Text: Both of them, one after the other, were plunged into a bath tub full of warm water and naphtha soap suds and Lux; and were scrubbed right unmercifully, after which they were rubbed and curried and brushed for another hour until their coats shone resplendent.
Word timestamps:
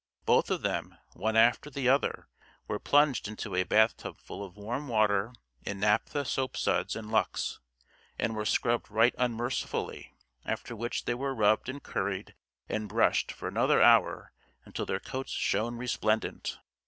Both 0.25 0.49
of 0.49 0.63
them, 0.63 0.97
one 1.13 1.35
after 1.37 1.69
the 1.69 1.87
other, 1.87 2.27
were 2.67 2.79
plunged 2.79 3.27
into 3.27 3.53
a 3.53 3.61
bath 3.61 3.97
tub 3.97 4.17
full 4.17 4.43
of 4.43 4.57
warm 4.57 4.87
water 4.87 5.31
and 5.63 5.79
naphtha 5.79 6.25
soap 6.25 6.57
suds 6.57 6.95
and 6.95 7.11
Lux; 7.11 7.59
and 8.17 8.35
were 8.35 8.43
scrubbed 8.43 8.89
right 8.89 9.13
unmercifully, 9.19 10.15
after 10.43 10.75
which 10.75 11.05
they 11.05 11.13
were 11.13 11.35
rubbed 11.35 11.69
and 11.69 11.83
curried 11.83 12.33
and 12.67 12.89
brushed 12.89 13.31
for 13.31 13.47
another 13.47 13.79
hour 13.79 14.33
until 14.65 14.87
their 14.87 14.99
coats 14.99 15.33
shone 15.33 15.77
resplendent. 15.77 16.57